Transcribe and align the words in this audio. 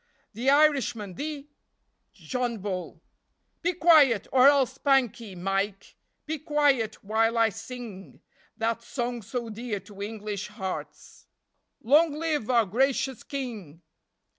The 0.33 0.49
Irishman, 0.49 1.13
the 1.13 1.47
John 2.11 2.57
Bull: 2.57 3.03
Be 3.61 3.73
quiet, 3.73 4.27
or 4.31 4.49
I'll 4.49 4.65
spank 4.65 5.19
ye, 5.19 5.35
Mike; 5.35 5.95
Be 6.25 6.39
quiet 6.39 7.03
while 7.03 7.37
I 7.37 7.49
sing 7.49 8.19
That 8.57 8.81
song 8.81 9.21
so 9.21 9.51
dear 9.51 9.79
to 9.81 10.01
English 10.01 10.47
hearts—" 10.47 11.27
Long 11.81 12.13
live 12.13 12.49
our 12.49 12.65
gracious 12.65 13.21
King! 13.21 13.83